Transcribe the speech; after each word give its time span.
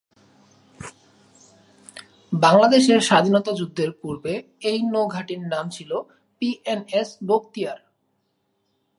বাংলাদেশের 2.35 2.99
স্বাধীনতা 3.01 3.51
যুদ্ধের 3.51 3.91
পূর্বে 3.91 4.33
এই 4.61 4.79
নৌ 4.83 5.03
ঘাঁটির 5.07 5.41
নাম 5.47 5.65
ছিল 5.69 5.91
পিএনএস 6.41 7.09
বখতিয়ার। 7.27 7.79